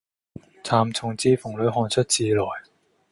[0.63, 2.43] 纔從字縫裏看出字來，